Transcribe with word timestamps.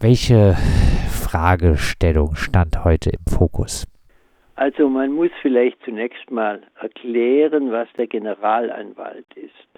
Welche 0.00 0.54
Fragestellung 1.10 2.36
stand 2.36 2.84
heute 2.84 3.10
im 3.10 3.24
Fokus? 3.36 3.84
Also 4.54 4.88
man 4.88 5.10
muss 5.10 5.32
vielleicht 5.42 5.82
zunächst 5.84 6.30
mal 6.30 6.62
erklären, 6.80 7.72
was 7.72 7.88
der 7.96 8.06
Generalanwalt 8.06 9.26
ist. 9.34 9.68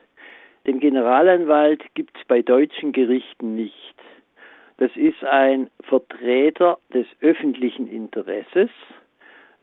Den 0.66 0.78
Generalanwalt 0.78 1.82
gibt 1.94 2.14
es 2.18 2.26
bei 2.26 2.42
deutschen 2.42 2.92
Gerichten 2.92 3.54
nicht. 3.56 3.94
Das 4.76 4.90
ist 4.94 5.24
ein 5.24 5.70
Vertreter 5.84 6.76
des 6.92 7.06
öffentlichen 7.22 7.86
Interesses, 7.86 8.68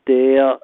der 0.08 0.60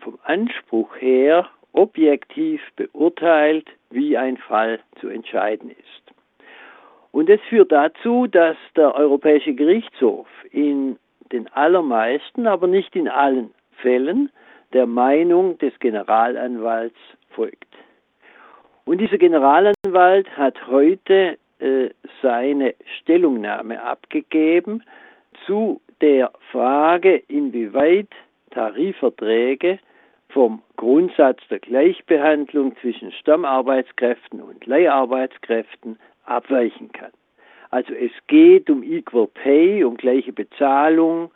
vom 0.00 0.18
Anspruch 0.22 0.96
her 0.96 1.46
objektiv 1.72 2.62
beurteilt, 2.76 3.68
wie 3.90 4.16
ein 4.16 4.38
Fall 4.38 4.80
zu 5.02 5.08
entscheiden 5.08 5.68
ist. 5.68 6.03
Und 7.14 7.30
es 7.30 7.40
führt 7.42 7.70
dazu, 7.70 8.26
dass 8.26 8.56
der 8.74 8.92
Europäische 8.96 9.54
Gerichtshof 9.54 10.26
in 10.50 10.98
den 11.30 11.46
allermeisten, 11.52 12.48
aber 12.48 12.66
nicht 12.66 12.96
in 12.96 13.08
allen 13.08 13.54
Fällen 13.76 14.30
der 14.72 14.86
Meinung 14.86 15.56
des 15.58 15.78
Generalanwalts 15.78 16.98
folgt. 17.30 17.72
Und 18.84 18.98
dieser 18.98 19.18
Generalanwalt 19.18 20.28
hat 20.36 20.56
heute 20.66 21.38
äh, 21.60 21.90
seine 22.20 22.74
Stellungnahme 22.98 23.80
abgegeben 23.80 24.82
zu 25.46 25.80
der 26.00 26.32
Frage, 26.50 27.22
inwieweit 27.28 28.08
Tarifverträge 28.50 29.78
vom 30.30 30.62
Grundsatz 30.76 31.38
der 31.48 31.60
Gleichbehandlung 31.60 32.74
zwischen 32.80 33.12
Stammarbeitskräften 33.12 34.42
und 34.42 34.66
Leiharbeitskräften 34.66 35.96
abweichen 36.26 36.90
kann. 36.92 37.10
Also 37.70 37.92
es 37.92 38.12
geht 38.28 38.70
um 38.70 38.82
Equal 38.82 39.26
Pay, 39.26 39.84
um 39.84 39.96
gleiche 39.96 40.32
Bezahlung 40.32 41.30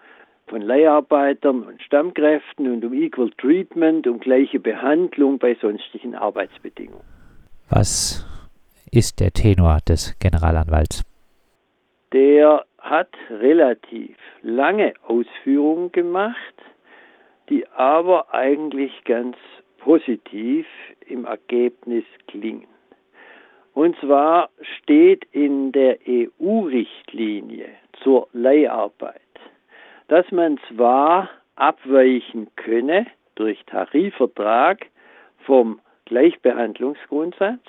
von 0.47 0.63
Leiharbeitern 0.63 1.63
und 1.63 1.83
Stammkräften 1.83 2.73
und 2.73 2.85
um 2.85 2.95
Equal 2.95 3.31
Treatment, 3.39 4.07
um 4.07 4.21
gleiche 4.21 4.61
Behandlung 4.61 5.39
bei 5.39 5.57
sonstigen 5.61 6.15
Arbeitsbedingungen. 6.15 7.05
Was 7.69 8.25
ist 8.91 9.21
der 9.21 9.33
Tenor 9.33 9.79
des 9.87 10.19
Generalanwalts? 10.19 11.05
Der 12.13 12.65
hat 12.79 13.11
relativ 13.29 14.17
lange 14.43 14.95
Ausführungen 15.07 15.93
gemacht, 15.93 16.55
die 17.51 17.67
aber 17.69 18.33
eigentlich 18.33 18.93
ganz 19.05 19.37
positiv 19.79 20.67
im 21.07 21.25
Ergebnis 21.25 22.05
klingen. 22.27 22.67
Und 23.79 23.97
zwar 24.01 24.49
steht 24.61 25.25
in 25.31 25.71
der 25.71 25.99
EU-Richtlinie 26.05 27.69
zur 28.03 28.27
Leiharbeit, 28.33 29.21
dass 30.09 30.29
man 30.33 30.59
zwar 30.69 31.31
abweichen 31.55 32.49
könne 32.57 33.07
durch 33.37 33.65
Tarifvertrag 33.67 34.85
vom 35.47 35.79
Gleichbehandlungsgrundsatz, 36.07 37.63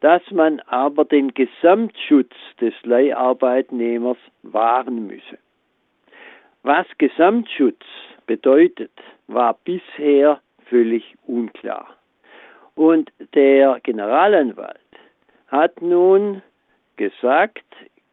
dass 0.00 0.28
man 0.32 0.58
aber 0.66 1.04
den 1.04 1.32
Gesamtschutz 1.32 2.34
des 2.60 2.74
Leiharbeitnehmers 2.82 4.18
wahren 4.42 5.06
müsse. 5.06 5.38
Was 6.64 6.88
Gesamtschutz 6.98 7.84
bedeutet, 8.26 8.90
war 9.28 9.60
bisher 9.62 10.40
völlig 10.68 11.14
unklar. 11.24 11.98
Und 12.74 13.12
der 13.34 13.78
Generalanwalt 13.84 14.80
hat 15.54 15.80
nun 15.80 16.42
gesagt, 16.96 17.64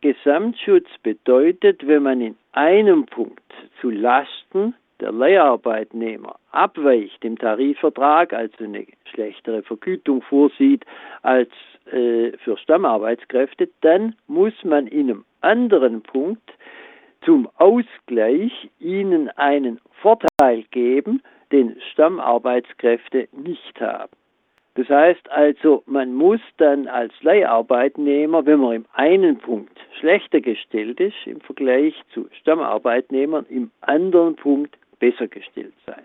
Gesamtschutz 0.02 0.88
bedeutet, 1.04 1.86
wenn 1.88 2.04
man 2.04 2.22
in 2.22 2.36
einem 2.52 3.06
Punkt 3.06 3.42
zu 3.80 3.90
Lasten 3.90 4.76
der 5.00 5.12
Leiharbeitnehmer 5.12 6.36
abweicht 6.52 7.26
im 7.26 7.38
Tarifvertrag, 7.38 8.34
also 8.34 8.64
eine 8.64 8.86
schlechtere 9.12 9.64
Vergütung 9.64 10.22
vorsieht 10.22 10.86
als 11.24 11.50
äh, 11.92 12.32
für 12.44 12.58
Stammarbeitskräfte, 12.58 13.70
dann 13.82 14.16
muss 14.28 14.54
man 14.64 14.86
in 14.88 15.10
einem 15.10 15.26
anderen 15.42 16.02
Punkt 16.04 16.52
zum 17.26 17.50
Ausgleich 17.58 18.70
ihnen 18.80 19.30
einen 19.30 19.80
Vorteil 20.02 20.64
geben, 20.70 21.24
den 21.52 21.80
Stammarbeitskräfte 21.92 23.28
nicht 23.32 23.82
haben. 23.82 24.21
Das 24.82 24.90
heißt 24.90 25.30
also, 25.30 25.84
man 25.86 26.16
muss 26.16 26.40
dann 26.58 26.88
als 26.88 27.14
Leiharbeitnehmer, 27.22 28.48
wenn 28.48 28.60
man 28.62 28.78
im 28.78 28.86
einen 28.94 29.38
Punkt 29.38 29.78
schlechter 30.00 30.42
gestellt 30.42 31.00
ist 31.00 31.14
im 31.26 31.40
Vergleich 31.40 31.94
zu 32.16 32.28
Stammarbeitnehmern, 32.40 33.46
im 33.50 33.70
anderen 33.82 34.36
Punkt 34.36 34.76
besser 34.98 35.28
gestellt 35.28 35.76
sein. 35.86 36.02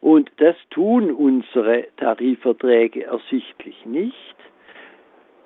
Und 0.00 0.30
das 0.36 0.54
tun 0.70 1.10
unsere 1.10 1.88
Tarifverträge 1.96 3.04
ersichtlich 3.04 3.84
nicht. 3.84 4.36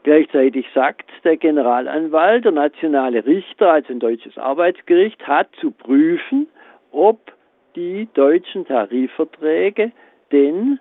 Gleichzeitig 0.02 0.66
sagt 0.74 1.10
der 1.24 1.38
Generalanwalt, 1.38 2.44
der 2.44 2.52
nationale 2.52 3.24
Richter, 3.24 3.72
also 3.72 3.94
ein 3.94 3.98
deutsches 3.98 4.36
Arbeitsgericht, 4.36 5.26
hat 5.26 5.48
zu 5.58 5.70
prüfen, 5.70 6.48
ob 6.90 7.32
die 7.76 8.08
deutschen 8.12 8.66
Tarifverträge 8.66 9.90
denn 10.30 10.80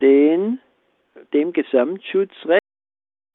den, 0.00 0.58
dem 1.34 1.52
Gesamtschutzrecht 1.52 2.62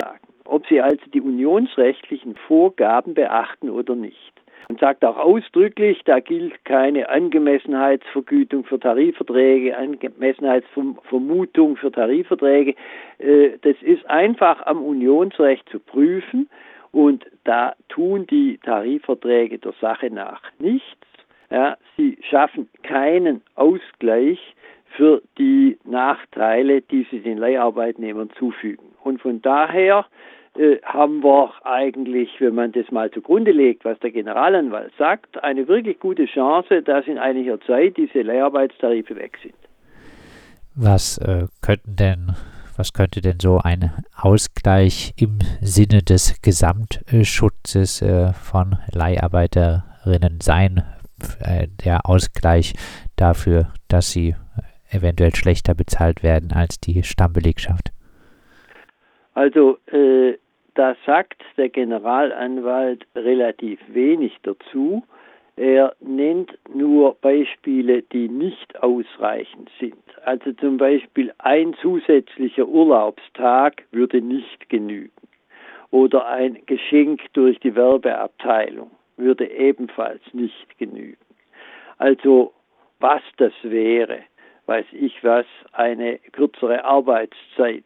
sagen, 0.02 0.28
ob 0.46 0.66
sie 0.68 0.82
also 0.82 1.06
die 1.14 1.22
unionsrechtlichen 1.22 2.36
Vorgaben 2.48 3.14
beachten 3.14 3.70
oder 3.70 3.96
nicht 3.96 4.34
und 4.70 4.80
sagt 4.80 5.04
auch 5.04 5.18
ausdrücklich, 5.18 6.02
da 6.06 6.20
gilt 6.20 6.64
keine 6.64 7.10
Angemessenheitsvergütung 7.10 8.66
für 8.66 8.80
Tarifverträge, 8.80 9.76
Angemessenheitsvermutung 9.76 11.76
für 11.76 11.92
Tarifverträge. 11.92 12.76
Äh, 13.18 13.58
das 13.62 13.76
ist 13.82 14.08
einfach 14.08 14.64
am 14.68 14.84
Unionsrecht 14.84 15.68
zu 15.70 15.80
prüfen 15.80 16.48
und 16.92 17.26
da 17.46 17.74
tun 17.90 18.28
die 18.28 18.60
Tarifverträge 18.60 19.58
der 19.58 19.74
Sache 19.82 20.12
nach 20.12 20.44
nichts. 20.60 20.86
Ja, 21.50 21.76
sie 21.98 22.20
schaffen 22.30 22.70
keinen 22.84 23.42
Ausgleich 23.56 24.40
für 24.96 25.22
die 25.38 25.78
Nachteile, 25.86 26.82
die 26.82 27.06
sie 27.10 27.20
den 27.20 27.38
Leiharbeitnehmern 27.38 28.30
zufügen. 28.38 28.86
Und 29.04 29.22
von 29.22 29.42
daher 29.42 30.06
äh, 30.58 30.78
haben 30.84 31.24
wir 31.24 31.54
eigentlich, 31.64 32.30
wenn 32.40 32.56
man 32.56 32.72
das 32.72 32.90
mal 32.92 33.12
zugrunde 33.12 33.52
legt, 33.52 33.86
was 33.86 34.00
der 34.00 34.12
Generalanwalt 34.12 34.92
sagt, 34.98 35.42
eine 35.44 35.68
wirklich 35.68 36.00
gute 36.00 36.26
Chance, 36.26 36.82
dass 36.82 37.08
in 37.08 37.18
einiger 37.18 37.60
Zeit 37.62 37.98
diese 37.98 38.22
Leiharbeitstarife 38.22 39.16
weg 39.16 39.38
sind. 39.42 39.56
Was 40.76 41.18
äh, 41.20 41.46
könnten 41.62 41.96
denn, 41.96 42.36
was 42.78 42.94
könnte 42.94 43.22
denn 43.22 43.40
so 43.40 43.60
ein 43.64 43.92
Ausgleich 44.16 45.14
im 45.18 45.40
Sinne 45.62 46.02
des 46.02 46.42
Gesamtschutzes 46.42 48.02
äh, 48.02 48.34
von 48.34 48.78
Leiharbeiterinnen 48.94 50.40
sein? 50.42 50.84
Äh, 51.42 51.68
der 51.86 52.06
Ausgleich 52.06 52.74
dafür, 53.16 53.74
dass 53.88 54.12
sie 54.12 54.36
eventuell 54.92 55.36
schlechter 55.36 55.74
bezahlt 55.74 56.24
werden 56.24 56.52
als 56.54 56.80
die 56.80 57.04
Stammbelegschaft? 57.04 57.92
Also 59.34 59.78
äh, 59.92 60.38
da 60.76 60.96
sagt 61.06 61.42
der 61.58 61.70
Generalanwalt 61.70 63.06
relativ 63.16 63.80
wenig 63.88 64.38
dazu. 64.44 65.04
Er 65.56 65.94
nennt 66.00 66.58
nur 66.74 67.16
Beispiele, 67.16 68.02
die 68.02 68.30
nicht 68.30 68.82
ausreichend 68.82 69.70
sind. 69.78 69.98
Also 70.24 70.54
zum 70.54 70.78
Beispiel 70.78 71.34
ein 71.40 71.74
zusätzlicher 71.82 72.66
Urlaubstag 72.66 73.84
würde 73.92 74.22
nicht 74.22 74.70
genügen. 74.70 75.12
Oder 75.92 76.28
ein 76.28 76.60
Geschenk 76.66 77.22
durch 77.34 77.60
die 77.60 77.76
Werbeabteilung 77.76 78.92
würde 79.18 79.52
ebenfalls 79.52 80.22
nicht 80.32 80.78
genügen. 80.78 81.18
Also 81.98 82.54
was 83.00 83.22
das 83.38 83.54
wäre, 83.64 84.20
weiß 84.70 84.86
ich 84.92 85.24
was, 85.24 85.48
eine 85.72 86.20
kürzere 86.32 86.86
Arbeitszeit 86.86 87.86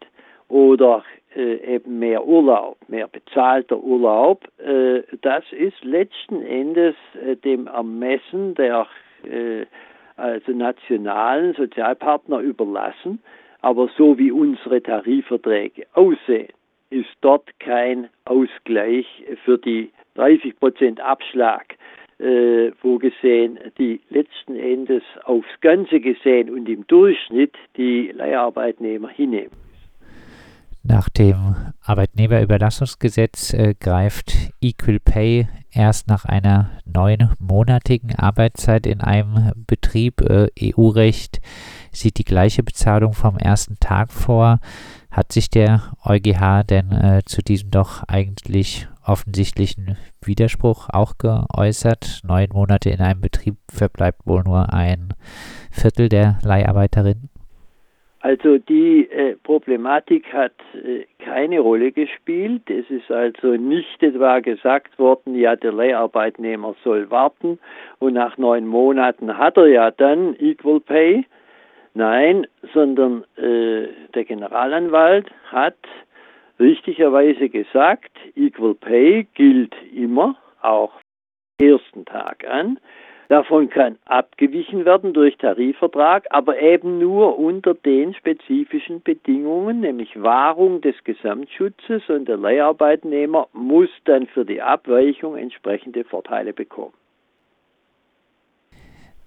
oder 0.50 1.06
äh, 1.34 1.76
eben 1.76 1.98
mehr 1.98 2.28
Urlaub, 2.28 2.78
mehr 2.90 3.08
bezahlter 3.08 3.78
Urlaub, 3.78 4.46
äh, 4.58 5.02
das 5.22 5.46
ist 5.52 5.82
letzten 5.86 6.42
Endes 6.42 6.96
äh, 7.26 7.38
dem 7.38 7.68
Ermessen 7.68 8.54
der 8.56 8.86
äh, 9.24 9.66
also 10.18 10.52
nationalen 10.52 11.54
Sozialpartner 11.54 12.40
überlassen. 12.40 13.24
Aber 13.62 13.90
so 13.98 14.18
wie 14.18 14.34
unsere 14.34 14.84
Tarifverträge 14.84 15.88
aussehen, 15.94 16.52
ist 16.90 17.10
dort 17.22 17.48
kein 17.60 18.10
Ausgleich 18.26 19.08
für 19.46 19.58
die 19.58 19.90
30 20.16 20.60
Prozent 20.60 21.00
Abschlag 21.00 21.78
äh, 22.24 22.72
gesehen, 23.00 23.60
die 23.78 24.02
letzten 24.10 24.56
Endes 24.56 25.04
aufs 25.26 25.48
Ganze 25.62 26.00
gesehen 26.00 26.50
und 26.50 26.70
im 26.70 26.88
Durchschnitt 26.88 27.54
die 27.76 28.12
Leiharbeitnehmer 28.16 29.10
hinnehmen. 29.10 29.52
Nach 30.86 31.08
dem 31.08 31.56
Arbeitnehmerüberlassungsgesetz 31.82 33.54
äh, 33.54 33.74
greift 33.80 34.34
Equal 34.62 35.00
Pay 35.00 35.48
erst 35.72 36.10
nach 36.10 36.26
einer 36.26 36.72
neunmonatigen 36.86 38.16
Arbeitszeit 38.16 38.86
in 38.86 39.00
einem 39.00 39.54
Betrieb. 39.66 40.22
Äh, 40.22 40.50
EU-Recht 40.62 41.40
sieht 41.94 42.18
die 42.18 42.26
gleiche 42.26 42.64
Bezahlung 42.64 43.14
vom 43.14 43.38
ersten 43.38 43.80
Tag 43.80 44.12
vor. 44.12 44.60
Hat 45.12 45.32
sich 45.32 45.50
der 45.50 45.94
EuGH 46.04 46.64
denn 46.64 46.92
äh, 46.92 47.22
zu 47.26 47.42
diesem 47.42 47.72
doch 47.72 48.04
eigentlich 48.08 48.88
offensichtlichen 49.06 49.96
Widerspruch 50.24 50.90
auch 50.92 51.18
geäußert? 51.18 52.22
Neun 52.24 52.50
Monate 52.52 52.90
in 52.90 53.00
einem 53.00 53.22
Betrieb 53.22 53.56
verbleibt 53.72 54.26
wohl 54.26 54.44
nur 54.44 54.74
ein 54.74 55.14
Viertel 55.72 56.10
der 56.10 56.40
Leiharbeiterinnen? 56.44 57.30
Also 58.24 58.58
die 58.58 59.10
äh, 59.12 59.36
Problematik 59.44 60.32
hat 60.32 60.54
äh, 60.74 61.04
keine 61.20 61.60
Rolle 61.60 61.92
gespielt. 61.92 62.70
Es 62.70 62.90
ist 62.90 63.12
also 63.12 63.58
nicht 63.58 64.02
etwa 64.02 64.40
gesagt 64.40 64.98
worden, 64.98 65.36
ja, 65.36 65.58
der 65.58 65.74
Leiharbeitnehmer 65.74 66.74
soll 66.86 67.12
warten 67.12 67.60
und 68.00 68.14
nach 68.14 68.38
neun 68.38 68.66
Monaten 68.66 69.38
hat 69.38 69.58
er 69.58 69.68
ja 69.68 69.92
dann 69.92 70.38
Equal 70.40 70.80
Pay. 70.80 71.26
Nein, 71.94 72.48
sondern 72.74 73.24
äh, 73.38 73.88
der 74.16 74.26
Generalanwalt 74.26 75.30
hat 75.52 75.78
richtigerweise 76.60 77.50
gesagt, 77.50 78.12
Equal 78.36 78.74
Pay 78.74 79.28
gilt 79.36 79.76
immer, 79.94 80.36
auch 80.62 80.94
ersten 81.62 82.06
Tag 82.06 82.48
an. 82.48 82.80
Davon 83.30 83.70
kann 83.70 83.98
abgewichen 84.06 84.86
werden 84.86 85.14
durch 85.14 85.38
Tarifvertrag, 85.38 86.26
aber 86.30 86.60
eben 86.60 87.00
nur 87.00 87.40
unter 87.40 87.74
den 87.74 88.14
spezifischen 88.14 89.02
Bedingungen, 89.02 89.80
nämlich 89.80 90.22
Wahrung 90.22 90.82
des 90.82 90.96
Gesamtschutzes 91.04 92.10
und 92.10 92.28
der 92.28 92.38
Leiharbeitnehmer 92.38 93.48
muss 93.54 93.90
dann 94.06 94.28
für 94.28 94.46
die 94.46 94.62
Abweichung 94.62 95.38
entsprechende 95.38 96.04
Vorteile 96.04 96.54
bekommen. 96.54 96.94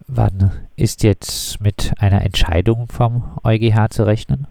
Wann 0.09 0.53
ist 0.77 1.03
jetzt 1.03 1.61
mit 1.61 1.93
einer 2.01 2.23
Entscheidung 2.23 2.87
vom 2.87 3.25
EuGH 3.45 3.91
zu 3.91 4.07
rechnen? 4.07 4.47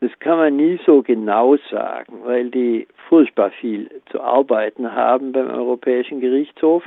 Das 0.00 0.10
kann 0.18 0.38
man 0.38 0.56
nie 0.56 0.80
so 0.84 1.02
genau 1.02 1.56
sagen, 1.70 2.20
weil 2.24 2.50
die 2.50 2.88
furchtbar 3.08 3.50
viel 3.60 3.90
zu 4.10 4.20
arbeiten 4.20 4.90
haben 4.90 5.32
beim 5.32 5.50
Europäischen 5.50 6.20
Gerichtshof. 6.20 6.82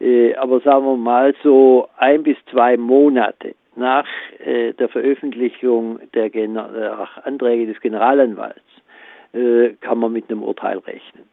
Äh, 0.00 0.34
aber 0.34 0.60
sagen 0.60 0.84
wir 0.84 0.96
mal 0.96 1.34
so 1.42 1.88
ein 1.96 2.22
bis 2.22 2.36
zwei 2.50 2.76
Monate 2.76 3.54
nach 3.76 4.06
äh, 4.44 4.72
der 4.74 4.88
Veröffentlichung 4.88 6.00
der, 6.12 6.28
der, 6.28 7.08
Anträge 7.24 7.66
des 7.66 7.80
Generalanwalts 7.80 8.60
äh, 9.32 9.70
kann 9.80 9.98
man 9.98 10.12
mit 10.12 10.30
einem 10.30 10.42
Urteil 10.42 10.78
rechnen. 10.78 11.24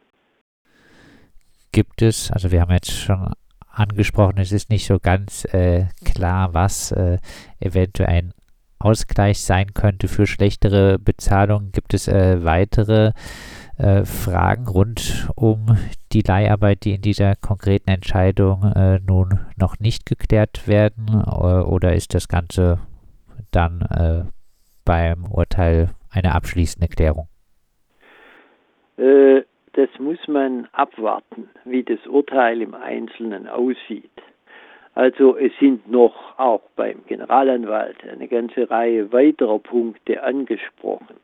Gibt 1.71 2.01
es, 2.01 2.31
also 2.31 2.51
wir 2.51 2.61
haben 2.61 2.71
jetzt 2.71 2.91
schon 2.91 3.33
angesprochen, 3.77 4.37
es 4.39 4.51
ist 4.51 4.69
nicht 4.69 4.85
so 4.85 4.99
ganz 4.99 5.45
äh, 5.53 5.85
klar, 6.03 6.53
was 6.53 6.91
äh, 6.91 7.19
eventuell 7.59 8.09
ein 8.09 8.33
Ausgleich 8.79 9.41
sein 9.41 9.73
könnte 9.73 10.07
für 10.07 10.27
schlechtere 10.27 10.99
Bezahlung. 10.99 11.71
Gibt 11.71 11.93
es 11.93 12.07
äh, 12.07 12.43
weitere 12.43 13.11
äh, 13.77 14.05
Fragen 14.05 14.67
rund 14.67 15.29
um 15.35 15.77
die 16.11 16.21
Leiharbeit, 16.21 16.83
die 16.83 16.93
in 16.93 17.01
dieser 17.01 17.35
konkreten 17.35 17.89
Entscheidung 17.89 18.63
äh, 18.63 18.99
nun 18.99 19.39
noch 19.55 19.79
nicht 19.79 20.05
geklärt 20.05 20.67
werden? 20.67 21.07
Äh, 21.09 21.31
oder 21.31 21.93
ist 21.93 22.13
das 22.13 22.27
Ganze 22.27 22.79
dann 23.51 24.27
beim 24.83 25.25
Urteil 25.25 25.91
eine 26.09 26.35
abschließende 26.35 26.87
Klärung? 26.87 27.29
Das 29.77 29.89
muss 29.99 30.27
man 30.27 30.67
abwarten, 30.71 31.51
wie 31.63 31.83
das 31.83 31.99
Urteil 32.07 32.63
im 32.63 32.73
Einzelnen 32.73 33.47
aussieht. 33.47 34.09
Also 34.95 35.37
es 35.37 35.51
sind 35.59 35.87
noch 35.87 36.15
auch 36.39 36.63
beim 36.75 37.05
Generalanwalt 37.05 37.97
eine 38.11 38.27
ganze 38.27 38.71
Reihe 38.71 39.11
weiterer 39.11 39.59
Punkte 39.59 40.23
angesprochen. 40.23 41.17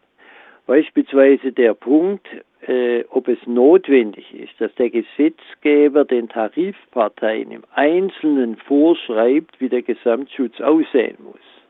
Beispielsweise 0.67 1.51
der 1.51 1.73
Punkt, 1.73 2.27
äh, 2.67 3.03
ob 3.09 3.27
es 3.27 3.39
notwendig 3.47 4.31
ist, 4.35 4.53
dass 4.61 4.73
der 4.75 4.91
Gesetzgeber 4.91 6.05
den 6.05 6.29
Tarifparteien 6.29 7.49
im 7.49 7.63
Einzelnen 7.73 8.57
vorschreibt, 8.57 9.59
wie 9.61 9.69
der 9.69 9.81
Gesamtschutz 9.81 10.61
aussehen 10.61 11.17
muss. 11.23 11.62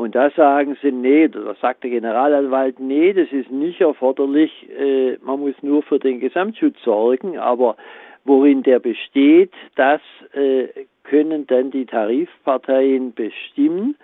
Und 0.00 0.14
da 0.14 0.30
sagen 0.30 0.78
sie, 0.80 0.92
nee, 0.92 1.28
da 1.28 1.54
sagt 1.60 1.84
der 1.84 1.90
Generalanwalt, 1.90 2.80
nee, 2.80 3.12
das 3.12 3.30
ist 3.32 3.50
nicht 3.50 3.82
erforderlich, 3.82 4.50
äh, 4.70 5.18
man 5.22 5.40
muss 5.40 5.54
nur 5.60 5.82
für 5.82 5.98
den 5.98 6.20
Gesamtschutz 6.20 6.76
sorgen, 6.82 7.38
aber 7.38 7.76
worin 8.24 8.62
der 8.62 8.78
besteht, 8.78 9.52
das 9.76 10.00
äh, 10.32 10.68
können 11.02 11.46
dann 11.48 11.70
die 11.70 11.84
Tarifparteien 11.84 13.12
bestimmen. 13.12 13.94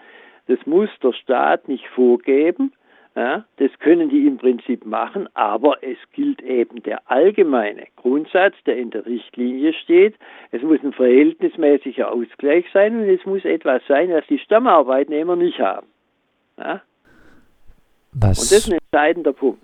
Das 0.48 0.58
muss 0.66 0.90
der 1.02 1.14
Staat 1.14 1.66
nicht 1.66 1.86
vorgeben. 1.88 2.74
Ja, 3.16 3.46
das 3.56 3.70
können 3.78 4.10
die 4.10 4.26
im 4.26 4.36
Prinzip 4.36 4.84
machen, 4.84 5.26
aber 5.32 5.82
es 5.82 5.96
gilt 6.12 6.42
eben 6.42 6.82
der 6.82 7.10
allgemeine 7.10 7.86
Grundsatz, 7.96 8.54
der 8.66 8.76
in 8.76 8.90
der 8.90 9.06
Richtlinie 9.06 9.72
steht. 9.72 10.14
Es 10.50 10.60
muss 10.60 10.80
ein 10.84 10.92
verhältnismäßiger 10.92 12.12
Ausgleich 12.12 12.66
sein 12.74 12.94
und 13.00 13.08
es 13.08 13.24
muss 13.24 13.42
etwas 13.46 13.80
sein, 13.88 14.10
was 14.10 14.26
die 14.26 14.38
Stammarbeitnehmer 14.38 15.34
nicht 15.34 15.58
haben. 15.58 15.86
Ja? 16.58 16.82
Was, 18.12 18.38
und 18.38 18.50
das 18.50 18.52
ist 18.52 18.70
ein 18.70 18.78
entscheidender 18.78 19.32
Punkt. 19.32 19.62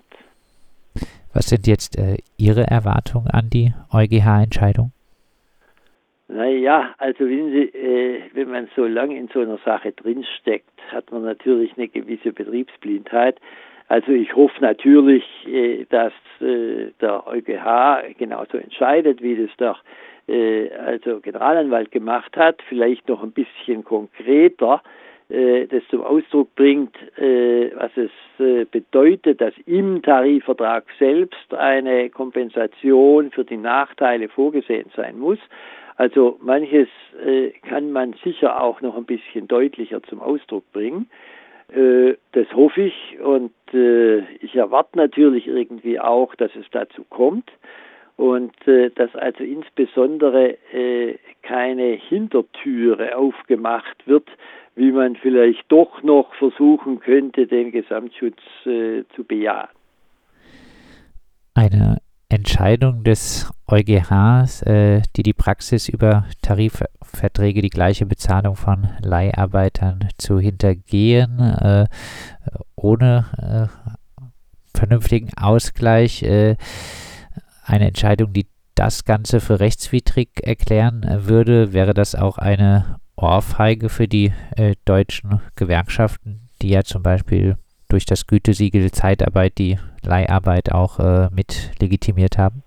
Was 1.31 1.45
sind 1.45 1.67
jetzt 1.67 1.95
äh, 1.99 2.17
Ihre 2.37 2.65
Erwartungen 2.65 3.27
an 3.27 3.51
die 3.51 3.71
EuGH-Entscheidung? 3.91 4.92
Naja, 6.33 6.95
also 6.97 7.29
wenn, 7.29 7.51
Sie, 7.51 7.65
äh, 7.77 8.21
wenn 8.33 8.49
man 8.49 8.67
so 8.75 8.85
lange 8.85 9.15
in 9.17 9.27
so 9.27 9.41
einer 9.41 9.59
Sache 9.59 9.91
drinsteckt, 9.91 10.81
hat 10.91 11.11
man 11.11 11.23
natürlich 11.23 11.77
eine 11.77 11.87
gewisse 11.87 12.33
Betriebsblindheit. 12.33 13.39
Also 13.87 14.11
ich 14.11 14.35
hoffe 14.35 14.59
natürlich, 14.59 15.23
äh, 15.45 15.85
dass 15.89 16.13
äh, 16.41 16.87
der 16.99 17.27
EuGH 17.27 18.17
genauso 18.17 18.57
entscheidet, 18.57 19.21
wie 19.21 19.35
das 19.35 19.55
der 19.57 19.77
äh, 20.27 20.71
also 20.71 21.19
Generalanwalt 21.19 21.91
gemacht 21.91 22.35
hat, 22.35 22.63
vielleicht 22.67 23.07
noch 23.07 23.21
ein 23.21 23.31
bisschen 23.31 23.83
konkreter 23.83 24.81
äh, 25.29 25.67
das 25.67 25.83
zum 25.91 26.01
Ausdruck 26.01 26.55
bringt, 26.55 26.95
äh, 27.19 27.69
was 27.75 27.91
es 27.95 28.11
bedeutet, 28.71 29.39
dass 29.39 29.53
im 29.67 30.01
Tarifvertrag 30.01 30.85
selbst 30.97 31.53
eine 31.53 32.09
Kompensation 32.09 33.29
für 33.29 33.45
die 33.45 33.57
Nachteile 33.57 34.27
vorgesehen 34.27 34.89
sein 34.95 35.19
muss. 35.19 35.37
Also 36.03 36.37
manches 36.41 36.89
äh, 37.25 37.51
kann 37.61 37.93
man 37.93 38.13
sicher 38.25 38.61
auch 38.61 38.81
noch 38.81 38.97
ein 38.97 39.05
bisschen 39.05 39.47
deutlicher 39.47 40.03
zum 40.03 40.19
Ausdruck 40.21 40.69
bringen. 40.73 41.09
Äh, 41.69 42.15
das 42.33 42.45
hoffe 42.53 42.81
ich 42.81 43.17
und 43.21 43.53
äh, 43.73 44.19
ich 44.41 44.53
erwarte 44.53 44.97
natürlich 44.97 45.47
irgendwie 45.47 46.01
auch, 46.01 46.35
dass 46.35 46.53
es 46.57 46.65
dazu 46.71 47.05
kommt 47.05 47.49
und 48.17 48.51
äh, 48.67 48.89
dass 48.89 49.15
also 49.15 49.45
insbesondere 49.45 50.57
äh, 50.73 51.19
keine 51.41 51.93
Hintertüre 51.93 53.15
aufgemacht 53.15 54.05
wird, 54.05 54.27
wie 54.75 54.91
man 54.91 55.15
vielleicht 55.15 55.63
doch 55.69 56.03
noch 56.03 56.33
versuchen 56.33 56.99
könnte, 56.99 57.47
den 57.47 57.71
Gesamtschutz 57.71 58.41
äh, 58.65 59.03
zu 59.15 59.23
bejahen. 59.23 59.69
Eine 61.53 62.02
Entscheidung 62.33 63.03
des 63.03 63.51
EuGHs, 63.67 64.63
äh, 64.63 65.01
die 65.15 65.23
die 65.23 65.33
Praxis 65.33 65.87
über 65.87 66.25
Tarifverträge, 66.41 67.61
die 67.61 67.69
gleiche 67.69 68.07
Bezahlung 68.07 68.55
von 68.55 68.89
Leiharbeitern 69.01 70.09
zu 70.17 70.39
hintergehen, 70.39 71.39
äh, 71.39 71.85
ohne 72.75 73.25
äh, 73.37 73.93
vernünftigen 74.75 75.29
Ausgleich, 75.37 76.23
äh, 76.23 76.55
eine 77.65 77.87
Entscheidung, 77.87 78.33
die 78.33 78.47
das 78.73 79.05
Ganze 79.05 79.39
für 79.39 79.59
rechtswidrig 79.59 80.29
erklären 80.41 81.05
würde, 81.27 81.71
wäre 81.71 81.93
das 81.93 82.15
auch 82.15 82.39
eine 82.39 82.99
Ohrfeige 83.15 83.89
für 83.89 84.07
die 84.07 84.33
äh, 84.55 84.73
deutschen 84.85 85.39
Gewerkschaften, 85.55 86.49
die 86.63 86.69
ja 86.69 86.83
zum 86.83 87.03
Beispiel 87.03 87.57
durch 87.89 88.05
das 88.07 88.25
Gütesiegel 88.25 88.91
Zeitarbeit 88.91 89.59
die 89.59 89.77
Leiharbeit 90.05 90.71
auch 90.71 90.99
äh, 90.99 91.29
mit 91.35 91.71
legitimiert 91.79 92.37
haben? 92.37 92.63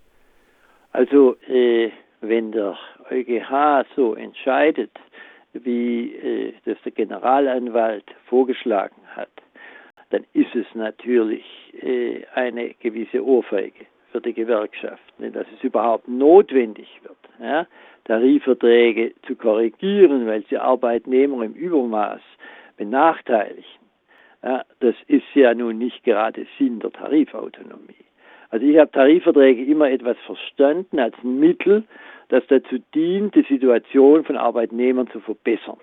Also 0.93 1.37
äh, 1.49 1.91
wenn 2.21 2.53
der 2.53 2.77
EuGH 3.11 3.87
so 3.95 4.15
entscheidet, 4.15 4.91
wie 5.53 6.15
äh, 6.15 6.55
das 6.65 6.77
der 6.85 6.93
Generalanwalt 6.93 8.05
vorgeschlagen 8.29 8.97
hat, 9.15 9.31
dann 10.11 10.25
ist 10.33 10.55
es 10.55 10.67
natürlich 10.75 11.45
äh, 11.83 12.23
eine 12.35 12.75
gewisse 12.75 13.25
Ohrfeige 13.25 13.87
für 14.13 14.21
die 14.21 14.33
Gewerkschaften, 14.33 15.33
dass 15.33 15.47
es 15.57 15.65
überhaupt 15.65 16.09
notwendig 16.09 16.89
wird, 17.03 17.19
ja, 17.41 17.67
Tarifverträge 18.05 19.13
zu 19.27 19.35
korrigieren, 19.35 20.27
weil 20.27 20.45
sie 20.49 20.59
Arbeitnehmer 20.59 21.43
im 21.45 21.55
Übermaß 21.55 22.21
benachteiligen. 22.77 23.86
Ja, 24.43 24.65
das 24.81 24.95
ist 25.09 25.25
ja 25.35 25.55
nun 25.55 25.79
nicht 25.79 26.05
gerade 26.05 26.47
Sinn 26.59 26.81
der 26.81 26.93
Tarifautonomie. 26.93 27.95
Also 28.51 28.65
ich 28.65 28.79
habe 28.79 28.91
Tarifverträge 28.91 29.65
immer 29.65 29.91
etwas 29.91 30.17
verstanden 30.25 31.01
als 31.01 31.17
Mittel, 31.23 31.85
das 32.29 32.45
dazu 32.49 32.79
dient, 32.95 33.35
die 33.35 33.43
Situation 33.43 34.25
von 34.25 34.37
Arbeitnehmern 34.37 35.09
zu 35.11 35.21
verbessern. 35.21 35.79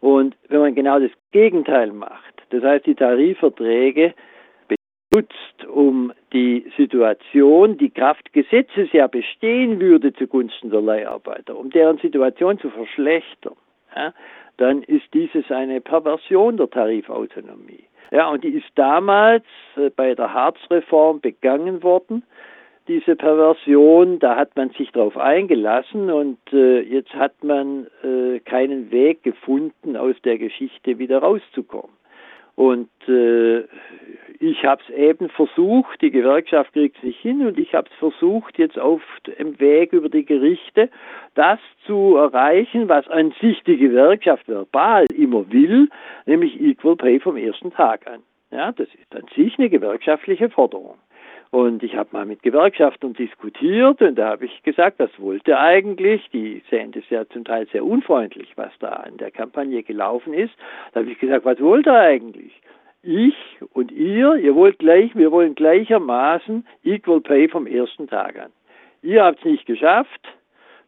Und 0.00 0.36
wenn 0.48 0.60
man 0.60 0.74
genau 0.74 0.98
das 0.98 1.10
Gegenteil 1.30 1.92
macht, 1.92 2.42
das 2.50 2.62
heißt 2.62 2.86
die 2.86 2.94
Tarifverträge 2.94 4.14
benutzt, 5.12 5.64
um 5.66 6.12
die 6.32 6.66
Situation, 6.76 7.76
die 7.78 7.90
Kraft 7.90 8.32
Gesetzes 8.32 8.92
ja 8.92 9.06
bestehen 9.06 9.80
würde 9.80 10.12
zugunsten 10.14 10.70
der 10.70 10.80
Leiharbeiter, 10.80 11.56
um 11.56 11.70
deren 11.70 11.98
Situation 11.98 12.58
zu 12.58 12.70
verschlechtern, 12.70 13.54
ja, 13.94 14.12
dann 14.62 14.82
ist 14.82 15.12
dieses 15.12 15.50
eine 15.50 15.80
Perversion 15.80 16.56
der 16.56 16.70
Tarifautonomie. 16.70 17.84
Ja, 18.10 18.28
und 18.28 18.44
die 18.44 18.50
ist 18.50 18.70
damals 18.74 19.44
äh, 19.76 19.90
bei 19.90 20.14
der 20.14 20.32
Harzreform 20.32 21.20
begangen 21.20 21.82
worden 21.82 22.22
diese 22.88 23.14
Perversion, 23.14 24.18
da 24.18 24.36
hat 24.36 24.56
man 24.56 24.70
sich 24.70 24.90
darauf 24.90 25.16
eingelassen 25.16 26.10
und 26.10 26.38
äh, 26.52 26.80
jetzt 26.80 27.14
hat 27.14 27.44
man 27.44 27.86
äh, 28.02 28.40
keinen 28.40 28.90
Weg 28.90 29.22
gefunden, 29.22 29.96
aus 29.96 30.16
der 30.24 30.38
Geschichte 30.38 30.98
wieder 30.98 31.20
rauszukommen. 31.20 31.94
Und 32.54 32.90
äh, 33.08 33.64
ich 34.38 34.64
habe 34.64 34.82
es 34.86 34.94
eben 34.94 35.28
versucht, 35.30 36.00
die 36.02 36.10
Gewerkschaft 36.10 36.72
kriegt 36.72 36.96
es 36.98 37.02
nicht 37.04 37.20
hin 37.20 37.46
und 37.46 37.58
ich 37.58 37.74
habe 37.74 37.88
es 37.90 37.96
versucht, 37.98 38.58
jetzt 38.58 38.78
auf 38.78 39.00
dem 39.38 39.58
Weg 39.60 39.92
über 39.92 40.08
die 40.08 40.24
Gerichte 40.24 40.90
das 41.34 41.60
zu 41.86 42.16
erreichen, 42.16 42.88
was 42.88 43.08
an 43.08 43.32
sich 43.40 43.62
die 43.62 43.76
Gewerkschaft 43.76 44.48
verbal 44.48 45.06
immer 45.14 45.50
will, 45.52 45.88
nämlich 46.26 46.60
Equal 46.60 46.96
Pay 46.96 47.20
vom 47.20 47.36
ersten 47.36 47.70
Tag 47.72 48.06
an. 48.06 48.22
Ja, 48.50 48.72
das 48.72 48.88
ist 48.88 49.14
an 49.14 49.26
sich 49.34 49.58
eine 49.58 49.70
gewerkschaftliche 49.70 50.50
Forderung. 50.50 50.98
Und 51.52 51.82
ich 51.82 51.96
habe 51.96 52.08
mal 52.12 52.24
mit 52.24 52.42
Gewerkschaften 52.42 53.12
diskutiert 53.12 54.00
und 54.00 54.14
da 54.14 54.30
habe 54.30 54.46
ich 54.46 54.62
gesagt, 54.62 54.98
was 54.98 55.10
wollte 55.18 55.58
eigentlich? 55.58 56.26
Die 56.32 56.62
sehen 56.70 56.92
das 56.92 57.04
ja 57.10 57.28
zum 57.28 57.44
Teil 57.44 57.68
sehr 57.70 57.84
unfreundlich, 57.84 58.48
was 58.56 58.72
da 58.78 58.88
an 58.88 59.18
der 59.18 59.30
Kampagne 59.30 59.82
gelaufen 59.82 60.32
ist. 60.32 60.54
Da 60.92 61.00
habe 61.00 61.10
ich 61.10 61.18
gesagt, 61.18 61.44
was 61.44 61.60
wollt 61.60 61.86
ihr 61.86 61.92
eigentlich? 61.92 62.58
Ich 63.02 63.36
und 63.74 63.92
ihr, 63.92 64.36
ihr 64.36 64.54
wollt 64.54 64.78
gleich, 64.78 65.14
wir 65.14 65.30
wollen 65.30 65.54
gleichermaßen 65.54 66.66
Equal 66.84 67.20
Pay 67.20 67.50
vom 67.50 67.66
ersten 67.66 68.08
Tag 68.08 68.38
an. 68.38 68.50
Ihr 69.02 69.22
habt 69.22 69.40
es 69.40 69.44
nicht 69.44 69.66
geschafft, 69.66 70.26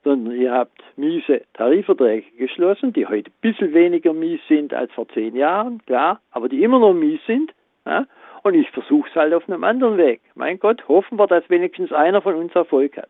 sondern 0.02 0.34
ihr 0.34 0.50
habt 0.50 0.82
miese 0.96 1.42
Tarifverträge 1.52 2.38
geschlossen, 2.38 2.94
die 2.94 3.06
heute 3.06 3.30
ein 3.30 3.40
bisschen 3.42 3.74
weniger 3.74 4.14
mies 4.14 4.40
sind 4.48 4.72
als 4.72 4.90
vor 4.92 5.08
zehn 5.08 5.36
Jahren, 5.36 5.84
klar, 5.84 6.22
aber 6.30 6.48
die 6.48 6.62
immer 6.62 6.78
noch 6.78 6.94
mies 6.94 7.20
sind. 7.26 7.52
Ja? 7.84 8.06
Und 8.44 8.54
ich 8.54 8.70
versuche 8.70 9.08
es 9.08 9.14
halt 9.16 9.32
auf 9.32 9.48
einem 9.48 9.64
anderen 9.64 9.96
Weg. 9.96 10.20
Mein 10.34 10.58
Gott, 10.58 10.86
hoffen 10.86 11.18
wir, 11.18 11.26
dass 11.26 11.48
wenigstens 11.48 11.92
einer 11.92 12.20
von 12.20 12.34
uns 12.34 12.54
Erfolg 12.54 12.96
hat. 12.98 13.08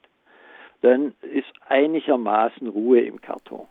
Dann 0.81 1.13
ist 1.23 1.53
einigermaßen 1.69 2.69
Ruhe 2.69 3.01
im 3.01 3.21
Karton. 3.21 3.67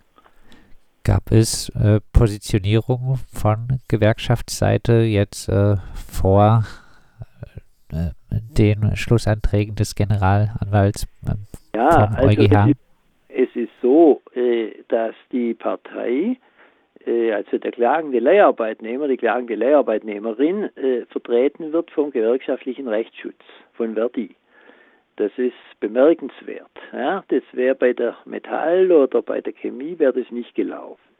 Gab 1.05 1.31
es 1.31 1.69
äh, 1.69 2.01
Positionierung 2.11 3.17
von 3.33 3.79
Gewerkschaftsseite 3.87 5.03
jetzt 5.03 5.47
äh, 5.47 5.77
vor 5.95 6.63
äh, 7.91 8.09
den 8.29 8.97
Schlussanträgen 8.97 9.75
des 9.75 9.95
Generalanwalts 9.95 11.07
äh, 11.25 11.77
ja, 11.77 12.07
vom 12.07 12.27
EuGH? 12.27 12.55
Also 12.55 12.71
es, 13.29 13.47
ist, 13.47 13.55
es 13.55 13.55
ist 13.55 13.71
so, 13.81 14.21
äh, 14.35 14.83
dass 14.89 15.15
die 15.31 15.53
Partei 15.53 16.37
also 17.05 17.57
der 17.57 17.71
klagende 17.71 18.19
Leiharbeitnehmer, 18.19 19.07
die 19.07 19.17
klagende 19.17 19.55
Leiharbeitnehmerin, 19.55 20.69
äh, 20.75 21.05
vertreten 21.09 21.73
wird 21.73 21.91
vom 21.91 22.11
gewerkschaftlichen 22.11 22.87
Rechtsschutz, 22.87 23.43
von 23.73 23.95
Verdi. 23.95 24.35
Das 25.17 25.31
ist 25.37 25.53
bemerkenswert. 25.79 26.71
Ja, 26.91 27.23
das 27.27 27.43
wäre 27.51 27.75
bei 27.75 27.93
der 27.93 28.17
Metall 28.25 28.91
oder 28.91 29.21
bei 29.21 29.41
der 29.41 29.53
Chemie 29.53 29.99
wäre 29.99 30.13
das 30.13 30.31
nicht 30.31 30.55
gelaufen. 30.55 31.12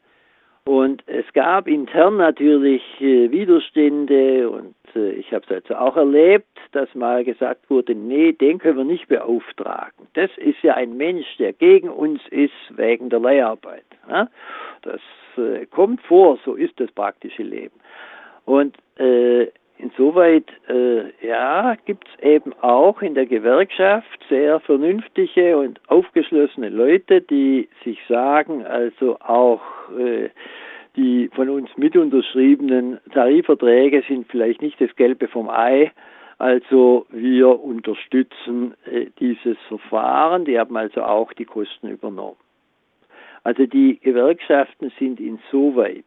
Und 0.65 1.03
es 1.07 1.25
gab 1.33 1.67
intern 1.67 2.17
natürlich 2.17 2.81
äh, 3.01 3.29
Widerstände 3.31 4.49
und 4.49 4.75
äh, 4.95 5.11
ich 5.11 5.33
habe 5.33 5.45
es 5.45 5.51
also 5.69 5.75
auch 5.75 5.97
erlebt, 5.97 6.47
dass 6.71 6.93
mal 6.95 7.25
gesagt 7.25 7.69
wurde, 7.69 7.93
nee, 7.93 8.31
den 8.31 8.59
können 8.59 8.77
wir 8.77 8.85
nicht 8.85 9.09
beauftragen. 9.09 10.07
Das 10.13 10.31
ist 10.37 10.61
ja 10.63 10.75
ein 10.75 10.95
Mensch, 10.95 11.27
der 11.37 11.51
gegen 11.51 11.89
uns 11.89 12.21
ist 12.29 12.53
wegen 12.69 13.09
der 13.09 13.19
Leiharbeit. 13.19 13.85
Ja? 14.09 14.29
Das 14.83 15.01
äh, 15.37 15.65
kommt 15.65 16.01
vor, 16.01 16.39
so 16.45 16.55
ist 16.55 16.79
das 16.79 16.91
praktische 16.91 17.43
Leben. 17.43 17.75
Und 18.45 18.77
äh, 18.97 19.47
insoweit, 19.83 20.45
äh, 20.69 21.11
ja, 21.25 21.75
gibt 21.85 22.07
es 22.07 22.23
eben 22.23 22.53
auch 22.61 23.01
in 23.01 23.13
der 23.13 23.25
Gewerkschaft 23.25 24.19
sehr 24.29 24.59
vernünftige 24.61 25.57
und 25.57 25.79
aufgeschlossene 25.87 26.69
Leute, 26.69 27.21
die 27.21 27.67
sich 27.83 27.99
sagen, 28.07 28.65
also 28.65 29.19
auch 29.19 29.61
äh, 29.97 30.29
die 30.95 31.29
von 31.33 31.49
uns 31.49 31.69
mit 31.75 31.95
unterschriebenen 31.95 32.99
Tarifverträge 33.13 34.03
sind 34.07 34.27
vielleicht 34.29 34.61
nicht 34.61 34.79
das 34.79 34.95
Gelbe 34.95 35.27
vom 35.27 35.49
Ei. 35.49 35.91
Also 36.37 37.05
wir 37.09 37.61
unterstützen 37.61 38.75
äh, 38.85 39.07
dieses 39.19 39.57
Verfahren. 39.67 40.45
Die 40.45 40.59
haben 40.59 40.77
also 40.77 41.03
auch 41.03 41.33
die 41.33 41.45
Kosten 41.45 41.89
übernommen. 41.89 42.37
Also 43.43 43.65
die 43.65 43.99
Gewerkschaften 43.99 44.91
sind 44.99 45.19
insoweit 45.19 46.05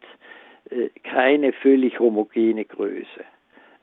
äh, 0.70 0.88
keine 1.04 1.52
völlig 1.52 1.98
homogene 2.00 2.64
Größe, 2.64 3.24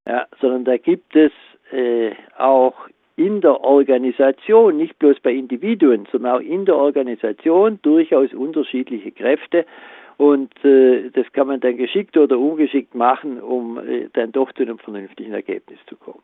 ja, 0.08 0.28
sondern 0.42 0.66
da 0.66 0.78
gibt 0.78 1.16
es 1.16 1.32
äh, 1.72 2.12
auch 2.38 2.76
in 3.16 3.42
der 3.42 3.62
Organisation, 3.62 4.78
nicht 4.78 4.98
bloß 5.00 5.20
bei 5.20 5.32
Individuen, 5.32 6.08
sondern 6.12 6.36
auch 6.36 6.42
in 6.42 6.66
der 6.66 6.76
Organisation 6.76 7.80
durchaus 7.84 8.34
unterschiedliche 8.34 9.12
Kräfte. 9.12 9.66
Und 10.18 10.52
äh, 10.64 11.10
das 11.12 11.32
kann 11.34 11.48
man 11.48 11.60
dann 11.60 11.78
geschickt 11.78 12.18
oder 12.18 12.38
ungeschickt 12.38 12.96
machen, 12.96 13.42
um 13.42 13.78
äh, 13.78 14.10
dann 14.14 14.32
doch 14.32 14.52
zu 14.54 14.64
einem 14.64 14.80
vernünftigen 14.80 15.34
Ergebnis 15.34 15.80
zu 15.88 15.96
kommen. 15.96 16.22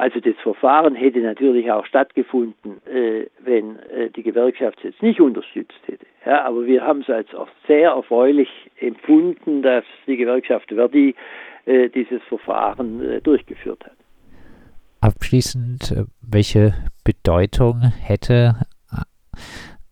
Also 0.00 0.18
das 0.18 0.34
Verfahren 0.42 0.94
hätte 0.94 1.18
natürlich 1.18 1.70
auch 1.70 1.84
stattgefunden, 1.84 2.80
äh, 2.86 3.26
wenn 3.40 3.78
äh, 3.90 4.08
die 4.08 4.22
Gewerkschaft 4.22 4.78
es 4.78 4.84
jetzt 4.84 5.02
nicht 5.02 5.20
unterstützt 5.20 5.78
hätte. 5.86 6.06
Ja, 6.24 6.44
aber 6.44 6.64
wir 6.64 6.82
haben 6.82 7.00
es 7.02 7.10
als 7.10 7.28
sehr 7.66 7.90
erfreulich 7.90 8.48
empfunden, 8.78 9.60
dass 9.60 9.84
die 10.06 10.16
Gewerkschaft 10.16 10.72
Verdi 10.72 11.14
dieses 11.66 12.22
Verfahren 12.28 13.00
äh, 13.00 13.20
durchgeführt 13.20 13.84
hat. 13.84 13.96
Abschließend, 15.00 15.92
äh, 15.92 16.04
welche 16.20 16.74
Bedeutung 17.04 17.80
hätte 17.80 18.56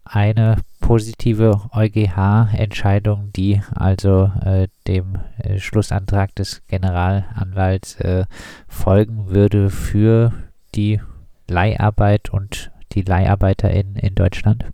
eine 0.04 0.56
positive 0.80 1.68
EuGH-Entscheidung, 1.74 3.30
die 3.36 3.60
also 3.74 4.30
äh, 4.44 4.68
dem 4.86 5.16
äh, 5.42 5.58
Schlussantrag 5.58 6.34
des 6.34 6.66
Generalanwalts 6.66 8.00
äh, 8.00 8.24
folgen 8.68 9.26
würde 9.28 9.68
für 9.68 10.32
die 10.74 11.00
Leiharbeit 11.48 12.32
und 12.32 12.70
die 12.94 13.02
LeiharbeiterInnen 13.02 13.96
in 13.96 14.14
Deutschland? 14.14 14.64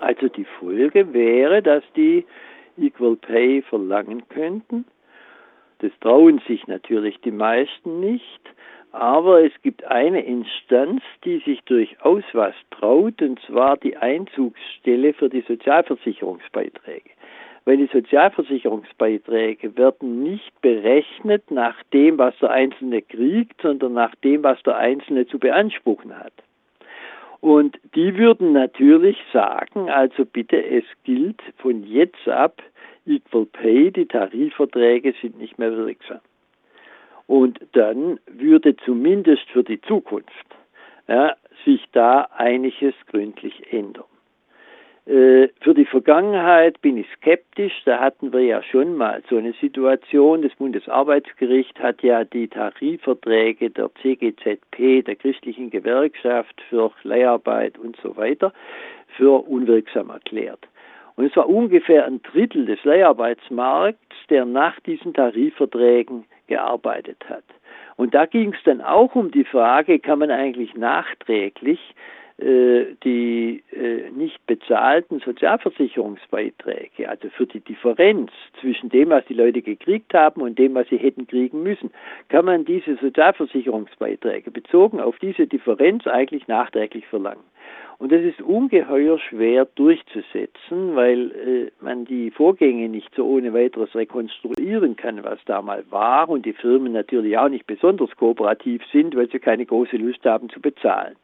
Also 0.00 0.28
die 0.28 0.46
Folge 0.60 1.12
wäre, 1.12 1.62
dass 1.62 1.82
die 1.94 2.24
Equal 2.78 3.16
Pay 3.16 3.62
verlangen 3.62 4.26
könnten. 4.28 4.84
Das 5.80 5.92
trauen 6.00 6.40
sich 6.46 6.66
natürlich 6.66 7.20
die 7.20 7.30
meisten 7.30 8.00
nicht. 8.00 8.40
Aber 8.92 9.44
es 9.44 9.52
gibt 9.62 9.84
eine 9.84 10.24
Instanz, 10.24 11.02
die 11.24 11.38
sich 11.40 11.60
durchaus 11.64 12.24
was 12.32 12.54
traut, 12.70 13.20
und 13.20 13.38
zwar 13.40 13.76
die 13.76 13.96
Einzugsstelle 13.96 15.12
für 15.12 15.28
die 15.28 15.42
Sozialversicherungsbeiträge. 15.42 17.10
Weil 17.66 17.76
die 17.76 17.90
Sozialversicherungsbeiträge 17.92 19.76
werden 19.76 20.22
nicht 20.22 20.58
berechnet 20.62 21.50
nach 21.50 21.76
dem, 21.92 22.16
was 22.16 22.38
der 22.38 22.52
Einzelne 22.52 23.02
kriegt, 23.02 23.60
sondern 23.60 23.92
nach 23.92 24.14
dem, 24.16 24.42
was 24.44 24.62
der 24.62 24.76
Einzelne 24.76 25.26
zu 25.26 25.38
beanspruchen 25.38 26.18
hat. 26.18 26.32
Und 27.40 27.78
die 27.94 28.16
würden 28.16 28.52
natürlich 28.52 29.18
sagen, 29.32 29.90
also 29.90 30.24
bitte, 30.24 30.64
es 30.64 30.84
gilt 31.04 31.42
von 31.58 31.84
jetzt 31.84 32.26
ab 32.28 32.62
Equal 33.06 33.46
Pay, 33.46 33.90
die 33.92 34.06
Tarifverträge 34.06 35.14
sind 35.20 35.38
nicht 35.38 35.58
mehr 35.58 35.76
wirksam. 35.76 36.20
Und 37.26 37.60
dann 37.72 38.20
würde 38.26 38.76
zumindest 38.76 39.48
für 39.50 39.64
die 39.64 39.80
Zukunft 39.80 40.46
ja, 41.08 41.36
sich 41.64 41.84
da 41.92 42.28
einiges 42.36 42.94
gründlich 43.10 43.72
ändern. 43.72 44.04
Äh, 45.06 45.50
für 45.60 45.72
die 45.72 45.84
Vergangenheit 45.84 46.80
bin 46.82 46.96
ich 46.96 47.06
skeptisch. 47.16 47.72
Da 47.84 48.00
hatten 48.00 48.32
wir 48.32 48.40
ja 48.40 48.62
schon 48.62 48.96
mal 48.96 49.22
so 49.30 49.36
eine 49.36 49.52
Situation. 49.60 50.42
Das 50.42 50.54
Bundesarbeitsgericht 50.56 51.78
hat 51.78 52.02
ja 52.02 52.24
die 52.24 52.48
Tarifverträge 52.48 53.70
der 53.70 53.90
CGZP, 54.02 55.02
der 55.04 55.14
christlichen 55.14 55.70
Gewerkschaft 55.70 56.60
für 56.68 56.90
Leiharbeit 57.04 57.78
und 57.78 57.96
so 58.02 58.16
weiter, 58.16 58.52
für 59.16 59.46
unwirksam 59.46 60.10
erklärt. 60.10 60.66
Und 61.16 61.24
es 61.24 61.36
war 61.36 61.48
ungefähr 61.48 62.04
ein 62.04 62.22
Drittel 62.22 62.66
des 62.66 62.82
Leiharbeitsmarkts, 62.84 64.16
der 64.28 64.44
nach 64.44 64.78
diesen 64.80 65.14
Tarifverträgen 65.14 66.24
gearbeitet 66.46 67.24
hat. 67.28 67.44
Und 67.96 68.14
da 68.14 68.26
ging 68.26 68.52
es 68.52 68.62
dann 68.64 68.82
auch 68.82 69.14
um 69.14 69.30
die 69.30 69.44
Frage, 69.44 69.98
kann 69.98 70.18
man 70.18 70.30
eigentlich 70.30 70.74
nachträglich 70.74 71.80
die 72.38 73.62
äh, 73.72 74.10
nicht 74.10 74.44
bezahlten 74.46 75.20
Sozialversicherungsbeiträge, 75.20 77.08
also 77.08 77.30
für 77.30 77.46
die 77.46 77.60
Differenz 77.60 78.30
zwischen 78.60 78.90
dem, 78.90 79.08
was 79.08 79.24
die 79.24 79.34
Leute 79.34 79.62
gekriegt 79.62 80.12
haben 80.12 80.42
und 80.42 80.58
dem, 80.58 80.74
was 80.74 80.86
sie 80.88 80.98
hätten 80.98 81.26
kriegen 81.26 81.62
müssen, 81.62 81.90
kann 82.28 82.44
man 82.44 82.66
diese 82.66 82.96
Sozialversicherungsbeiträge 82.96 84.50
bezogen 84.50 85.00
auf 85.00 85.18
diese 85.18 85.46
Differenz 85.46 86.06
eigentlich 86.06 86.46
nachträglich 86.46 87.06
verlangen. 87.06 87.44
Und 87.98 88.12
das 88.12 88.20
ist 88.20 88.42
ungeheuer 88.42 89.18
schwer 89.18 89.64
durchzusetzen, 89.74 90.94
weil 90.94 91.30
äh, 91.30 91.70
man 91.80 92.04
die 92.04 92.30
Vorgänge 92.30 92.90
nicht 92.90 93.14
so 93.14 93.24
ohne 93.26 93.54
weiteres 93.54 93.94
rekonstruieren 93.94 94.96
kann, 94.96 95.24
was 95.24 95.38
da 95.46 95.62
mal 95.62 95.84
war 95.88 96.28
und 96.28 96.44
die 96.44 96.52
Firmen 96.52 96.92
natürlich 96.92 97.38
auch 97.38 97.48
nicht 97.48 97.66
besonders 97.66 98.14
kooperativ 98.16 98.82
sind, 98.92 99.16
weil 99.16 99.30
sie 99.30 99.38
keine 99.38 99.64
große 99.64 99.96
Lust 99.96 100.22
haben 100.26 100.50
zu 100.50 100.60
bezahlen. 100.60 101.16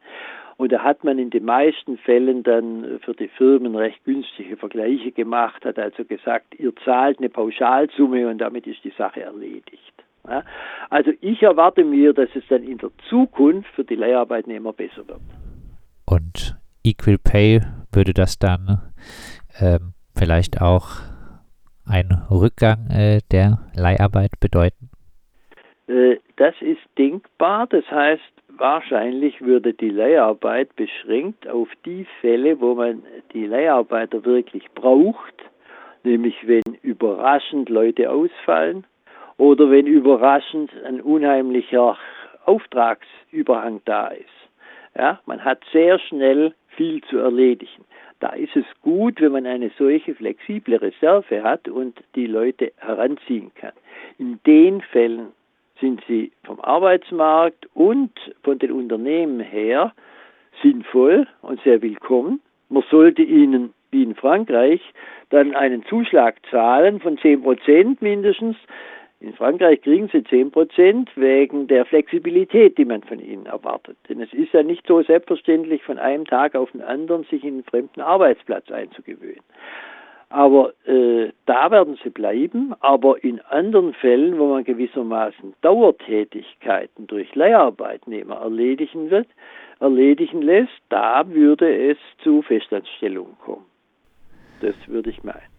Und 0.57 0.71
da 0.71 0.83
hat 0.83 1.03
man 1.03 1.19
in 1.19 1.29
den 1.29 1.45
meisten 1.45 1.97
Fällen 1.97 2.43
dann 2.43 2.99
für 3.03 3.13
die 3.13 3.27
Firmen 3.27 3.75
recht 3.75 4.03
günstige 4.05 4.57
Vergleiche 4.57 5.11
gemacht, 5.11 5.65
hat 5.65 5.79
also 5.79 6.05
gesagt, 6.05 6.59
ihr 6.59 6.75
zahlt 6.85 7.19
eine 7.19 7.29
Pauschalsumme 7.29 8.27
und 8.27 8.37
damit 8.37 8.67
ist 8.67 8.83
die 8.83 8.93
Sache 8.97 9.21
erledigt. 9.21 9.93
Ja? 10.27 10.43
Also 10.89 11.11
ich 11.21 11.41
erwarte 11.41 11.83
mir, 11.83 12.13
dass 12.13 12.29
es 12.35 12.43
dann 12.49 12.63
in 12.63 12.77
der 12.77 12.91
Zukunft 13.09 13.69
für 13.75 13.83
die 13.83 13.95
Leiharbeitnehmer 13.95 14.73
besser 14.73 15.07
wird. 15.07 15.21
Und 16.05 16.55
Equal 16.83 17.17
Pay 17.17 17.61
würde 17.91 18.13
das 18.13 18.37
dann 18.37 18.81
ähm, 19.59 19.93
vielleicht 20.15 20.61
auch 20.61 21.01
einen 21.85 22.23
Rückgang 22.29 22.89
äh, 22.89 23.19
der 23.31 23.59
Leiharbeit 23.75 24.39
bedeuten? 24.39 24.89
Äh, 25.87 26.17
das 26.37 26.55
ist 26.61 26.81
denkbar. 26.97 27.67
Das 27.67 27.85
heißt, 27.89 28.21
wahrscheinlich 28.57 29.41
würde 29.41 29.73
die 29.73 29.89
Leiharbeit 29.89 30.75
beschränkt 30.75 31.47
auf 31.47 31.69
die 31.85 32.05
Fälle, 32.21 32.59
wo 32.59 32.75
man 32.75 33.03
die 33.33 33.45
Leiharbeiter 33.45 34.25
wirklich 34.25 34.69
braucht, 34.71 35.35
nämlich 36.03 36.47
wenn 36.47 36.77
überraschend 36.81 37.69
Leute 37.69 38.09
ausfallen 38.09 38.85
oder 39.37 39.69
wenn 39.69 39.87
überraschend 39.87 40.71
ein 40.85 41.01
unheimlicher 41.01 41.97
Auftragsüberhang 42.45 43.81
da 43.85 44.07
ist. 44.07 44.29
Ja, 44.95 45.19
man 45.25 45.43
hat 45.43 45.63
sehr 45.71 45.97
schnell 45.99 46.53
viel 46.67 47.01
zu 47.05 47.17
erledigen. 47.17 47.85
Da 48.19 48.29
ist 48.29 48.55
es 48.55 48.65
gut, 48.81 49.19
wenn 49.19 49.31
man 49.33 49.45
eine 49.45 49.71
solche 49.77 50.15
flexible 50.15 50.77
Reserve 50.77 51.43
hat 51.43 51.67
und 51.67 52.01
die 52.15 52.27
Leute 52.27 52.71
heranziehen 52.77 53.51
kann. 53.55 53.73
In 54.17 54.39
den 54.45 54.81
Fällen 54.81 55.33
sind 55.83 56.01
sie 56.07 56.31
vom 56.45 56.61
Arbeitsmarkt 56.61 57.67
und 57.73 58.11
von 58.41 58.57
den 58.57 58.71
Unternehmen 58.71 59.41
her 59.41 59.91
sinnvoll 60.61 61.27
und 61.41 61.61
sehr 61.63 61.81
willkommen. 61.81 62.39
Man 62.69 62.85
sollte 62.89 63.21
ihnen, 63.21 63.73
wie 63.91 64.03
in 64.03 64.15
Frankreich, 64.15 64.81
dann 65.29 65.53
einen 65.53 65.83
Zuschlag 65.83 66.35
zahlen 66.49 67.01
von 67.01 67.17
10 67.17 67.43
Prozent 67.43 68.01
mindestens, 68.01 68.55
in 69.19 69.33
Frankreich 69.33 69.81
kriegen 69.81 70.07
sie 70.07 70.23
10 70.23 70.51
Prozent 70.51 71.09
wegen 71.15 71.67
der 71.67 71.85
Flexibilität, 71.85 72.77
die 72.77 72.85
man 72.85 73.03
von 73.03 73.19
ihnen 73.19 73.45
erwartet. 73.45 73.97
Denn 74.07 74.21
es 74.21 74.31
ist 74.33 74.53
ja 74.53 74.63
nicht 74.63 74.87
so 74.87 75.01
selbstverständlich, 75.01 75.83
von 75.83 75.97
einem 75.97 76.25
Tag 76.25 76.55
auf 76.55 76.71
den 76.71 76.81
anderen 76.81 77.25
sich 77.25 77.43
in 77.43 77.55
einen 77.55 77.63
fremden 77.63 77.99
Arbeitsplatz 77.99 78.71
einzugewöhnen. 78.71 79.43
Aber 80.33 80.73
äh, 80.87 81.31
da 81.45 81.69
werden 81.69 81.99
sie 82.03 82.09
bleiben. 82.09 82.73
Aber 82.79 83.23
in 83.23 83.39
anderen 83.41 83.93
Fällen, 83.93 84.39
wo 84.39 84.47
man 84.47 84.63
gewissermaßen 84.63 85.53
Dauertätigkeiten 85.61 87.05
durch 87.05 87.35
Leiharbeitnehmer 87.35 88.37
erledigen 88.37 89.11
wird, 89.11 89.27
erledigen 89.79 90.41
lässt, 90.41 90.71
da 90.89 91.23
würde 91.29 91.91
es 91.91 91.99
zu 92.23 92.41
Festanstellungen 92.41 93.37
kommen. 93.45 93.65
Das 94.61 94.73
würde 94.87 95.11
ich 95.11 95.23
meinen. 95.23 95.53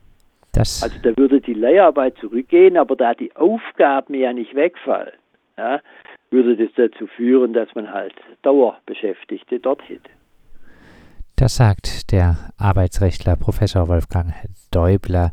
Das 0.54 0.82
also 0.82 0.98
da 1.02 1.16
würde 1.16 1.40
die 1.40 1.54
Leiharbeit 1.54 2.16
zurückgehen, 2.18 2.76
aber 2.76 2.96
da 2.96 3.14
die 3.14 3.34
Aufgaben 3.36 4.14
ja 4.14 4.32
nicht 4.32 4.56
wegfallen, 4.56 5.14
ja, 5.56 5.80
würde 6.30 6.56
das 6.56 6.74
dazu 6.74 7.06
führen, 7.06 7.52
dass 7.52 7.72
man 7.76 7.92
halt 7.92 8.14
Dauerbeschäftigte 8.42 9.60
dort 9.60 9.88
hätte. 9.88 10.10
Das 11.36 11.56
sagt 11.56 12.12
der 12.12 12.36
Arbeitsrechtler 12.58 13.34
Professor 13.34 13.88
Wolfgang 13.88 14.32
Däubler 14.70 15.32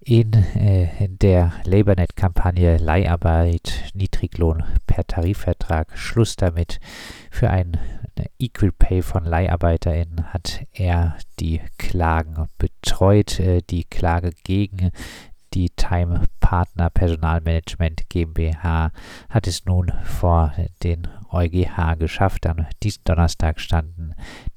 in 0.00 0.34
äh, 0.34 1.08
der 1.08 1.52
LabourNet-Kampagne 1.64 2.76
Leiharbeit, 2.76 3.90
Niedriglohn 3.94 4.62
per 4.86 5.06
Tarifvertrag, 5.06 5.96
Schluss 5.96 6.36
damit. 6.36 6.78
Für 7.30 7.48
ein 7.48 7.78
Equal 8.38 8.70
Pay 8.72 9.00
von 9.00 9.24
LeiharbeiterInnen 9.24 10.32
hat 10.32 10.66
er 10.72 11.16
die 11.40 11.62
Klagen 11.78 12.48
betreut. 12.58 13.40
Äh, 13.40 13.62
die 13.62 13.84
Klage 13.84 14.30
gegen 14.44 14.90
die 15.54 15.70
Time 15.70 16.24
Partner 16.40 16.90
Personalmanagement 16.90 18.08
GmbH 18.08 18.90
hat 19.28 19.46
es 19.46 19.64
nun 19.64 19.92
vor 20.02 20.52
den 20.82 21.08
EuGH 21.30 21.96
geschafft. 21.98 22.46
Am 22.46 22.66
diesem 22.82 23.04
Donnerstag 23.04 23.60
standen 23.60 24.14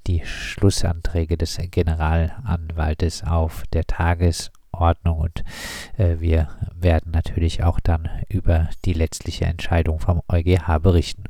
die 0.08 0.26
Schlussanträge 0.26 1.38
des 1.38 1.58
Generalanwaltes 1.72 3.24
auf 3.24 3.64
der 3.74 3.86
Tagesordnung. 3.86 4.58
Ordnung 4.80 5.20
und 5.20 5.44
äh, 5.98 6.20
wir 6.20 6.50
werden 6.76 7.12
natürlich 7.12 7.64
auch 7.64 7.80
dann 7.80 8.10
über 8.30 8.70
die 8.86 8.94
letztliche 8.94 9.46
Entscheidung 9.46 10.00
vom 10.00 10.22
EuGH 10.28 10.80
berichten. 10.82 11.24